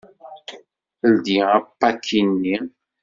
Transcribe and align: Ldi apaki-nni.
Ldi 1.13 1.37
apaki-nni. 1.57 2.55